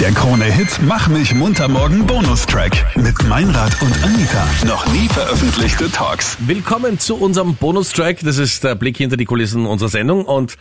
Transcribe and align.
Der 0.00 0.12
Krone-Hit 0.12 0.80
Mach 0.82 1.08
mich 1.08 1.34
munter 1.34 1.66
morgen 1.66 2.06
Bonustrack 2.06 2.72
mit 2.96 3.20
Meinrad 3.28 3.82
und 3.82 3.92
Anita. 4.04 4.46
Noch 4.64 4.86
nie 4.92 5.08
veröffentlichte 5.08 5.90
Talks. 5.90 6.36
Willkommen 6.40 7.00
zu 7.00 7.16
unserem 7.16 7.56
Bonustrack. 7.56 8.18
Das 8.22 8.38
ist 8.38 8.62
der 8.62 8.76
Blick 8.76 8.96
hinter 8.96 9.16
die 9.16 9.24
Kulissen 9.24 9.66
unserer 9.66 9.88
Sendung 9.88 10.24
und 10.24 10.56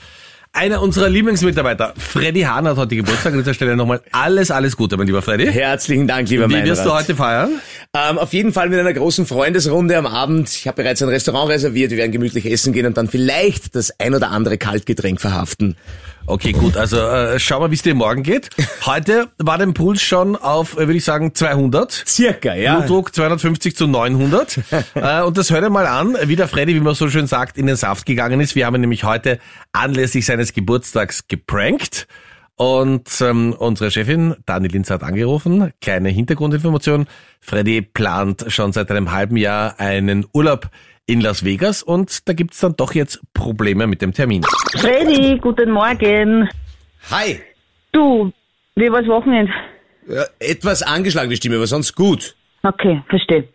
einer 0.53 0.81
unserer 0.81 1.09
Lieblingsmitarbeiter, 1.09 1.93
Freddy 1.97 2.41
Hahn, 2.41 2.67
hat 2.67 2.77
heute 2.77 2.95
Geburtstag. 2.95 3.33
An 3.33 3.39
dieser 3.39 3.53
Stelle 3.53 3.75
nochmal 3.75 4.01
alles, 4.11 4.49
alles 4.49 4.75
Gute, 4.75 4.97
mein 4.97 5.05
lieber 5.05 5.21
Freddy. 5.21 5.45
Herzlichen 5.51 6.07
Dank, 6.07 6.29
lieber 6.29 6.49
Wie 6.49 6.53
Meinrad. 6.53 6.69
wirst 6.69 6.85
du 6.85 6.91
heute 6.93 7.15
feiern? 7.15 7.51
Ähm, 7.97 8.17
auf 8.19 8.33
jeden 8.33 8.53
Fall 8.53 8.69
mit 8.69 8.79
einer 8.79 8.93
großen 8.93 9.25
Freundesrunde 9.25 9.97
am 9.97 10.05
Abend. 10.05 10.49
Ich 10.49 10.67
habe 10.67 10.83
bereits 10.83 11.01
ein 11.01 11.09
Restaurant 11.09 11.49
reserviert. 11.49 11.91
Wir 11.91 11.97
werden 11.97 12.11
gemütlich 12.11 12.45
essen 12.45 12.73
gehen 12.73 12.85
und 12.85 12.97
dann 12.97 13.07
vielleicht 13.07 13.75
das 13.75 13.99
ein 13.99 14.13
oder 14.13 14.29
andere 14.29 14.57
Kaltgetränk 14.57 15.19
verhaften. 15.19 15.75
Okay, 16.27 16.51
gut. 16.51 16.75
Also 16.75 16.97
äh, 16.97 17.39
schauen 17.39 17.61
wir, 17.61 17.71
wie 17.71 17.75
es 17.75 17.81
dir 17.81 17.95
morgen 17.95 18.21
geht. 18.21 18.49
Heute 18.85 19.29
war 19.37 19.57
dein 19.57 19.73
Puls 19.73 20.01
schon 20.01 20.35
auf, 20.35 20.73
äh, 20.73 20.79
würde 20.79 20.95
ich 20.95 21.05
sagen, 21.05 21.33
200. 21.33 22.03
Circa, 22.05 22.53
ja. 22.53 22.75
Blutdruck 22.75 23.15
250 23.15 23.75
zu 23.75 23.87
900. 23.87 24.59
äh, 24.95 25.21
und 25.21 25.37
das 25.37 25.49
hört 25.49 25.63
ihr 25.63 25.69
mal 25.69 25.87
an, 25.87 26.17
wie 26.25 26.35
der 26.35 26.49
Freddy, 26.49 26.75
wie 26.75 26.81
man 26.81 26.93
so 26.93 27.09
schön 27.09 27.27
sagt, 27.27 27.57
in 27.57 27.65
den 27.65 27.77
Saft 27.77 28.05
gegangen 28.05 28.41
ist. 28.41 28.55
Wir 28.55 28.65
haben 28.65 28.75
ihn 28.75 28.81
nämlich 28.81 29.05
heute 29.05 29.39
anlässlich 29.71 30.25
seines 30.25 30.53
Geburtstags 30.53 31.27
geprankt. 31.27 32.07
Und 32.57 33.21
ähm, 33.21 33.53
unsere 33.57 33.91
Chefin, 33.91 34.35
Dani 34.47 34.67
Linz, 34.67 34.89
hat 34.89 35.03
angerufen. 35.03 35.71
Kleine 35.79 36.09
Hintergrundinformation. 36.09 37.05
Freddy 37.39 37.83
plant 37.83 38.45
schon 38.47 38.73
seit 38.73 38.89
einem 38.89 39.11
halben 39.11 39.37
Jahr 39.37 39.79
einen 39.79 40.25
Urlaub 40.33 40.69
in 41.05 41.21
Las 41.21 41.45
Vegas 41.45 41.83
und 41.83 42.27
da 42.27 42.33
gibt's 42.33 42.59
dann 42.59 42.75
doch 42.75 42.93
jetzt 42.93 43.21
Probleme 43.33 43.87
mit 43.87 44.01
dem 44.01 44.11
Termin. 44.11 44.43
Freddy, 44.75 45.37
guten 45.37 45.71
Morgen. 45.71 46.49
Hi. 47.11 47.39
Du, 47.91 48.31
wie 48.75 48.91
war's 48.91 49.07
Wochenende? 49.07 49.51
Ja, 50.07 50.23
etwas 50.39 50.81
angeschlagen 50.81 51.29
die 51.29 51.37
Stimme, 51.37 51.55
aber 51.57 51.67
sonst 51.67 51.95
gut. 51.95 52.35
Okay, 52.63 53.01
verstehe. 53.07 53.47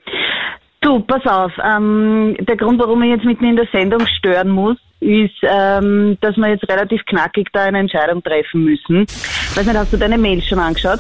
Du, 0.83 0.99
pass 0.99 1.25
auf, 1.27 1.53
ähm, 1.65 2.37
der 2.41 2.57
Grund, 2.57 2.81
warum 2.81 3.03
ich 3.03 3.11
jetzt 3.11 3.25
mitten 3.25 3.45
in 3.45 3.55
der 3.57 3.69
Sendung 3.73 4.05
stören 4.19 4.49
muss, 4.49 4.77
ist, 4.99 5.31
ähm, 5.43 6.19
dass 6.21 6.37
wir 6.37 6.49
jetzt 6.49 6.69
relativ 6.69 7.05
knackig 7.07 7.49
da 7.53 7.63
eine 7.63 7.79
Entscheidung 7.79 8.23
treffen 8.23 8.65
müssen. 8.65 9.07
Weiß 9.55 9.65
nicht, 9.65 9.77
hast 9.77 9.93
du 9.93 9.97
deine 9.97 10.19
Mails 10.19 10.45
schon 10.47 10.59
angeschaut? 10.59 10.99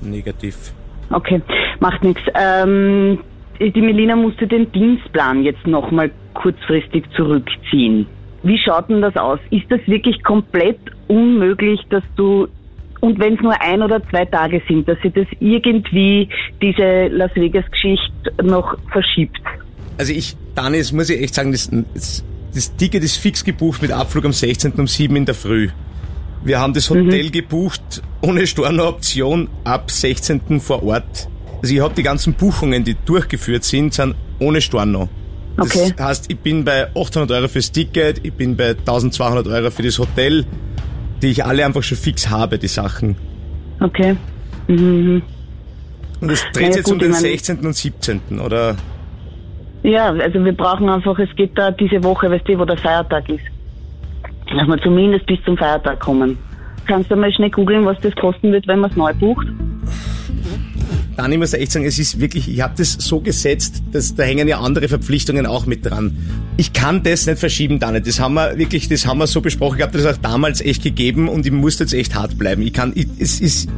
Negativ. 0.00 0.72
Okay, 1.10 1.42
macht 1.78 2.02
nichts. 2.04 2.22
Ähm, 2.34 3.18
die 3.60 3.82
Melina 3.82 4.16
musste 4.16 4.46
den 4.46 4.72
Dienstplan 4.72 5.42
jetzt 5.42 5.66
nochmal 5.66 6.10
kurzfristig 6.32 7.04
zurückziehen. 7.14 8.06
Wie 8.42 8.58
schaut 8.58 8.88
denn 8.88 9.02
das 9.02 9.16
aus? 9.16 9.40
Ist 9.50 9.70
das 9.70 9.80
wirklich 9.86 10.22
komplett 10.22 10.78
unmöglich, 11.08 11.80
dass 11.90 12.04
du, 12.16 12.48
und 13.00 13.18
wenn 13.18 13.34
es 13.34 13.40
nur 13.40 13.60
ein 13.60 13.82
oder 13.82 14.00
zwei 14.08 14.24
Tage 14.24 14.62
sind, 14.68 14.88
dass 14.88 14.98
sie 15.02 15.10
das 15.10 15.26
irgendwie, 15.40 16.28
diese 16.60 17.08
Las 17.08 17.30
Vegas-Geschichte 17.34 18.32
noch 18.42 18.76
verschiebt? 18.90 19.38
Also 19.98 20.12
ich, 20.12 20.36
Dani, 20.54 20.78
das 20.78 20.92
muss 20.92 21.10
ich 21.10 21.20
echt 21.20 21.34
sagen, 21.34 21.52
das, 21.52 21.70
das, 22.54 22.76
Ticket 22.76 23.02
ist 23.04 23.16
fix 23.16 23.44
gebucht 23.44 23.82
mit 23.82 23.92
Abflug 23.92 24.24
am 24.24 24.32
16. 24.32 24.72
um 24.72 24.86
7 24.86 25.14
in 25.16 25.24
der 25.24 25.34
Früh. 25.34 25.68
Wir 26.44 26.60
haben 26.60 26.72
das 26.72 26.88
Hotel 26.90 27.30
gebucht 27.30 28.02
ohne 28.22 28.46
Storno-Option 28.46 29.48
ab 29.64 29.90
16. 29.90 30.60
vor 30.60 30.82
Ort. 30.82 31.28
Also 31.62 31.74
ich 31.74 31.80
habe 31.80 31.94
die 31.94 32.02
ganzen 32.02 32.34
Buchungen, 32.34 32.84
die 32.84 32.96
durchgeführt 33.04 33.64
sind, 33.64 33.92
sind 33.94 34.14
ohne 34.38 34.60
Storno. 34.60 35.08
Das 35.56 35.74
Okay. 35.74 35.92
heißt, 35.98 36.26
ich 36.30 36.38
bin 36.38 36.64
bei 36.64 36.86
800 36.94 37.32
Euro 37.32 37.48
fürs 37.48 37.72
Ticket, 37.72 38.20
ich 38.24 38.32
bin 38.32 38.56
bei 38.56 38.70
1200 38.70 39.46
Euro 39.48 39.70
für 39.72 39.82
das 39.82 39.98
Hotel, 39.98 40.44
die 41.22 41.28
ich 41.28 41.44
alle 41.44 41.64
einfach 41.64 41.82
schon 41.82 41.98
fix 41.98 42.28
habe, 42.28 42.58
die 42.58 42.68
Sachen. 42.68 43.16
Okay. 43.80 44.16
Mhm. 44.68 45.22
Und 46.20 46.30
es 46.30 46.42
dreht 46.52 46.66
sich 46.66 46.76
jetzt 46.76 46.84
gut, 46.84 46.94
um 46.94 46.98
den 46.98 47.08
ich 47.10 47.14
mein- 47.14 47.22
16. 47.22 47.58
und 47.66 47.76
17. 47.76 48.40
oder? 48.40 48.76
Ja, 49.82 50.08
also 50.08 50.44
wir 50.44 50.52
brauchen 50.52 50.88
einfach, 50.88 51.18
es 51.18 51.28
geht 51.36 51.56
da 51.56 51.70
diese 51.70 52.02
Woche, 52.02 52.30
weißt 52.30 52.48
du, 52.48 52.58
wo 52.58 52.64
der 52.64 52.76
Feiertag 52.76 53.28
ist. 53.28 53.44
Dass 54.48 54.66
wir 54.66 54.78
zumindest 54.82 55.26
bis 55.26 55.38
zum 55.44 55.56
Feiertag 55.56 56.00
kommen. 56.00 56.36
Kannst 56.86 57.10
du 57.10 57.16
mal 57.16 57.32
schnell 57.32 57.50
googeln, 57.50 57.84
was 57.84 57.98
das 58.00 58.14
kosten 58.16 58.50
wird, 58.50 58.66
wenn 58.66 58.80
man 58.80 58.90
es 58.90 58.96
neu 58.96 59.12
bucht? 59.14 59.46
Dann 61.16 61.32
ich 61.32 61.38
muss 61.38 61.52
echt 61.52 61.72
sagen, 61.72 61.84
es 61.84 61.98
ist 61.98 62.20
wirklich, 62.20 62.48
ich 62.48 62.60
habe 62.60 62.74
das 62.76 62.92
so 62.92 63.20
gesetzt, 63.20 63.82
dass 63.92 64.14
da 64.14 64.22
hängen 64.22 64.48
ja 64.48 64.60
andere 64.60 64.88
Verpflichtungen 64.88 65.46
auch 65.46 65.66
mit 65.66 65.84
dran. 65.84 66.16
Ich 66.60 66.72
kann 66.72 67.02
das 67.04 67.26
nicht 67.28 67.38
verschieben, 67.38 67.78
Dani. 67.78 68.02
Das 68.02 68.18
haben 68.18 68.34
wir 68.34 68.58
wirklich, 68.58 68.88
das 68.88 69.06
haben 69.06 69.18
wir 69.18 69.28
so 69.28 69.40
besprochen. 69.40 69.76
Ich 69.78 69.82
habe 69.84 69.96
das 69.96 70.04
auch 70.06 70.20
damals 70.20 70.60
echt 70.60 70.82
gegeben 70.82 71.28
und 71.28 71.46
ich 71.46 71.52
muss 71.52 71.78
jetzt 71.78 71.94
echt 71.94 72.16
hart 72.16 72.36
bleiben. 72.36 72.62
Ich 72.62 72.72
kann, 72.72 72.90
ich, 72.96 73.06
es 73.20 73.40
ist, 73.40 73.68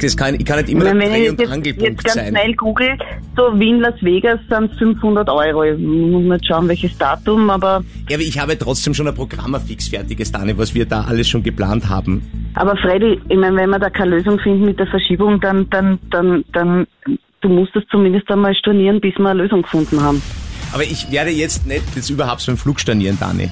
das 0.00 0.16
kann, 0.16 0.34
ich 0.36 0.44
kann 0.46 0.56
nicht 0.58 0.70
immer 0.70 0.86
Wenn 0.86 0.98
der 0.98 1.08
ich 1.08 1.14
Dreh- 1.14 1.22
jetzt, 1.24 1.30
und 1.32 1.40
jetzt 1.40 1.52
Angelpunkt 1.52 2.04
ganz 2.04 2.14
sein. 2.14 2.28
schnell 2.28 2.54
google, 2.54 2.96
so 3.36 3.60
Wien, 3.60 3.80
Las 3.80 3.94
Vegas 4.00 4.40
sind 4.48 4.72
500 4.78 5.28
Euro. 5.28 5.62
Ich 5.64 5.78
muss 5.78 6.24
nicht 6.24 6.46
schauen, 6.46 6.66
welches 6.68 6.96
Datum, 6.96 7.50
aber, 7.50 7.84
Ja, 8.08 8.16
aber 8.16 8.22
ich 8.24 8.38
habe 8.38 8.58
trotzdem 8.58 8.94
schon 8.94 9.06
ein 9.08 9.14
Programm 9.14 9.54
ein 9.54 9.60
fix 9.60 9.88
fertiges, 9.88 10.32
Dani, 10.32 10.56
was 10.56 10.74
wir 10.74 10.86
da 10.86 11.02
alles 11.02 11.28
schon 11.28 11.42
geplant 11.42 11.86
haben. 11.90 12.22
aber 12.54 12.74
Freddy, 12.78 13.20
ich 13.28 13.36
meine, 13.36 13.56
wenn 13.56 13.68
wir 13.68 13.78
da 13.78 13.90
keine 13.90 14.16
Lösung 14.16 14.38
finden 14.40 14.64
mit 14.64 14.78
der 14.78 14.86
Verschiebung, 14.86 15.38
dann, 15.38 15.68
dann, 15.68 15.98
dann, 16.10 16.44
dann, 16.54 16.86
du 17.42 17.48
musst 17.50 17.76
das 17.76 17.84
zumindest 17.90 18.30
einmal 18.30 18.54
stornieren, 18.54 19.02
bis 19.02 19.18
wir 19.18 19.26
eine 19.28 19.42
Lösung 19.42 19.60
gefunden 19.60 20.00
haben. 20.02 20.22
Aber 20.72 20.84
ich 20.84 21.10
werde 21.10 21.30
jetzt 21.30 21.66
nicht 21.66 21.84
jetzt 21.94 22.10
überhaupt 22.10 22.44
beim 22.46 22.56
Flug 22.56 22.80
stornieren, 22.80 23.18
Dani. 23.18 23.50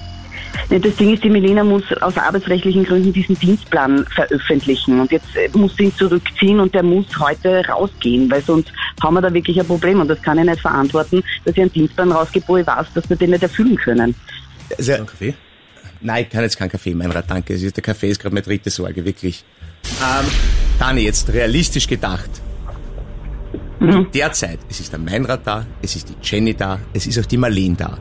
Das 0.68 0.96
Ding 0.96 1.14
ist, 1.14 1.22
die 1.24 1.30
Melina 1.30 1.64
muss 1.64 1.82
aus 2.00 2.16
arbeitsrechtlichen 2.16 2.84
Gründen 2.84 3.12
diesen 3.12 3.38
Dienstplan 3.38 4.06
veröffentlichen 4.06 5.00
und 5.00 5.10
jetzt 5.10 5.34
äh, 5.34 5.48
muss 5.56 5.76
sie 5.76 5.84
ihn 5.84 5.96
zurückziehen 5.96 6.60
und 6.60 6.74
der 6.74 6.82
muss 6.82 7.06
heute 7.18 7.64
rausgehen, 7.66 8.30
weil 8.30 8.42
sonst 8.42 8.72
haben 9.02 9.14
wir 9.14 9.20
da 9.20 9.32
wirklich 9.32 9.58
ein 9.60 9.66
Problem 9.66 10.00
und 10.00 10.08
das 10.08 10.20
kann 10.22 10.38
ich 10.38 10.44
nicht 10.44 10.60
verantworten, 10.60 11.22
dass 11.44 11.54
ich 11.54 11.60
einen 11.60 11.72
Dienstplan 11.72 12.12
rausgebe, 12.12 12.44
wo 12.48 12.56
ich 12.56 12.66
weiß, 12.66 12.86
dass 12.94 13.08
wir 13.08 13.16
den 13.16 13.30
nicht 13.30 13.42
erfüllen 13.42 13.76
können. 13.76 14.14
Also, 14.76 14.92
Kaffee? 15.04 15.34
Nein, 16.00 16.24
ich 16.24 16.30
kann 16.30 16.42
jetzt 16.42 16.56
keinen 16.56 16.70
Kaffee, 16.70 16.94
mein 16.94 17.10
Rat, 17.10 17.28
danke. 17.28 17.56
Der 17.56 17.82
Kaffee 17.82 18.10
ist 18.10 18.20
gerade 18.20 18.34
meine 18.34 18.44
dritte 18.44 18.70
Sorge, 18.70 19.04
wirklich. 19.04 19.44
Ähm, 20.00 20.26
Dani, 20.78 21.02
jetzt 21.02 21.32
realistisch 21.32 21.86
gedacht. 21.86 22.30
Derzeit, 23.80 24.58
es 24.68 24.80
ist 24.80 24.92
der 24.92 25.00
Meinrad 25.00 25.40
da, 25.44 25.64
es 25.80 25.96
ist 25.96 26.08
die 26.10 26.14
Jenny 26.22 26.54
da, 26.54 26.78
es 26.92 27.06
ist 27.06 27.18
auch 27.18 27.24
die 27.24 27.38
Marlene 27.38 27.76
da. 27.76 27.98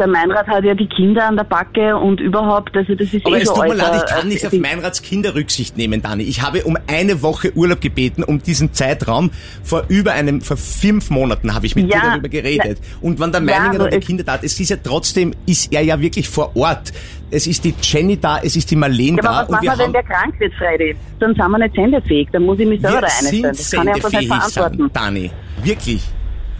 Der 0.00 0.06
Meinrad 0.06 0.46
hat 0.46 0.64
ja 0.64 0.72
die 0.74 0.86
Kinder 0.86 1.28
an 1.28 1.36
der 1.36 1.44
Backe 1.44 1.94
und 1.94 2.20
überhaupt, 2.20 2.74
also 2.74 2.94
das 2.94 3.12
ist 3.12 3.26
Aber 3.26 3.36
eh 3.36 3.42
es 3.42 3.48
so 3.48 3.54
tut 3.54 3.68
mir 3.68 3.74
leid, 3.74 3.96
ich 4.02 4.06
kann 4.10 4.28
nicht 4.28 4.46
auf 4.46 4.52
Meinrads 4.54 5.02
Kinder 5.02 5.34
Rücksicht 5.34 5.76
nehmen, 5.76 6.00
Dani. 6.00 6.22
Ich 6.22 6.40
habe 6.40 6.64
um 6.64 6.78
eine 6.86 7.20
Woche 7.20 7.54
Urlaub 7.54 7.82
gebeten, 7.82 8.24
um 8.24 8.42
diesen 8.42 8.72
Zeitraum. 8.72 9.30
Vor 9.62 9.84
über 9.88 10.12
einem, 10.12 10.40
vor 10.40 10.56
fünf 10.56 11.10
Monaten 11.10 11.54
habe 11.54 11.66
ich 11.66 11.76
mit 11.76 11.92
Ja, 11.92 12.00
dir 12.00 12.06
darüber 12.12 12.28
geredet. 12.30 12.78
Und 13.02 13.20
wenn 13.20 13.30
der 13.30 13.42
ja, 13.42 13.60
Meininger 13.60 13.84
und 13.84 13.92
die 13.92 14.00
Kinder 14.00 14.24
da, 14.24 14.38
es 14.40 14.58
ist 14.58 14.70
ja 14.70 14.78
trotzdem, 14.82 15.34
ist 15.44 15.70
er 15.70 15.82
ja 15.82 16.00
wirklich 16.00 16.30
vor 16.30 16.56
Ort. 16.56 16.94
Es 17.30 17.46
ist 17.46 17.62
die 17.64 17.74
Jenny 17.82 18.18
da, 18.18 18.40
es 18.42 18.56
ist 18.56 18.70
die 18.70 18.76
Marlene 18.76 19.18
Ja, 19.18 19.22
da. 19.22 19.30
aber 19.30 19.52
was 19.52 19.62
machen 19.62 19.78
wir 19.78 19.84
wenn 19.84 19.92
der 19.92 20.02
krank 20.02 20.40
wird, 20.40 20.54
Freddy? 20.54 20.96
Dann 21.18 21.34
sind 21.34 21.46
wir 21.50 21.58
nicht 21.58 21.74
sendefähig, 21.74 22.28
dann 22.32 22.44
muss 22.44 22.58
ich 22.58 22.66
mich 22.66 22.80
selber 22.80 23.02
einstellen. 23.02 23.52
sind 23.54 23.58
Das 23.58 23.70
kann 23.70 23.86
ich 23.88 23.94
einfach 23.96 24.12
nicht 24.12 24.28
verantworten. 24.28 24.78
sein, 24.78 24.90
Dani. 24.94 25.30
Wirklich. 25.62 26.02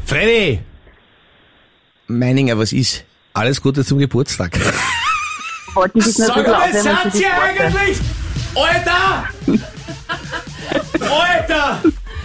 Freddy! 0.05 0.59
Meininger, 2.07 2.59
was 2.59 2.73
ist? 2.75 3.07
Alles 3.33 3.61
Gute 3.61 3.85
zum 3.85 3.99
Geburtstag. 3.99 4.59
Wollten 5.75 6.01
aufwärmen 6.01 6.97
für 7.03 7.11
die 7.11 7.19
Sporte. 7.25 7.65
eigentlich? 7.65 7.99
Alter! 8.55 9.29
Alter! 11.01 11.83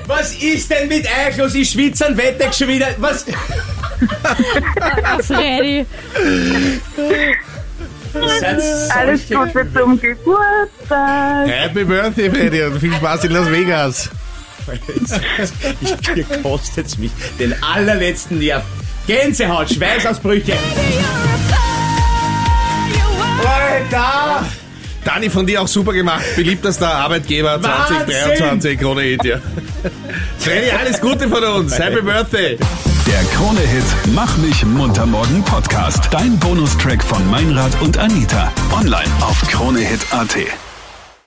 Was 0.07 0.33
ist 0.35 0.69
denn 0.69 0.87
mit 0.87 1.05
euch 1.05 1.37
los? 1.37 1.53
Ich 1.55 1.69
schwitze 1.69 2.07
an 2.07 2.17
Wetter 2.17 2.51
schon 2.51 2.67
wieder. 2.67 2.87
Was? 2.97 3.25
Freddy. 5.21 5.85
Ihr 8.13 8.29
seid 8.39 8.61
Alles 8.95 9.27
Gute 9.27 9.67
zum 9.73 9.99
Geburtstag. 9.99 11.47
Happy 11.47 11.83
Birthday, 11.83 12.29
Freddy, 12.29 12.63
und 12.63 12.79
viel 12.79 12.93
Spaß 12.93 13.23
in 13.25 13.31
Las 13.31 13.51
Vegas. 13.51 14.09
Ich, 15.81 16.17
ihr 16.17 16.23
kostet's 16.41 16.97
mich 16.97 17.11
den 17.39 17.53
allerletzten 17.63 18.39
Nerv. 18.39 18.63
Gänsehaut, 19.07 19.69
Schweißausbrüche. 19.69 20.53
Alter! 23.45 24.45
Dani, 25.03 25.29
von 25.29 25.45
dir 25.45 25.61
auch 25.61 25.67
super 25.67 25.93
gemacht. 25.93 26.23
Beliebtester 26.35 26.91
Arbeitgeber 26.91 27.61
Wahnsinn! 27.61 27.97
2023, 28.07 28.79
Krone 28.79 29.01
Hit, 29.01 29.23
ja. 29.23 29.37
Freddy, 30.39 30.71
alles 30.71 30.99
Gute 30.99 31.29
von 31.29 31.43
uns. 31.43 31.77
Happy 31.77 32.01
Birthday. 32.01 32.57
Der 33.05 33.23
Krone-Hit 33.35 33.83
Mach 34.15 34.35
mich 34.37 34.65
munter 34.65 35.05
morgen 35.05 35.43
Podcast. 35.43 36.07
Dein 36.11 36.39
Bonustrack 36.39 37.03
von 37.03 37.29
Meinrad 37.29 37.79
und 37.81 37.99
Anita. 37.99 38.51
Online 38.71 39.11
auf 39.21 39.39
kronehit.at. 39.47 40.37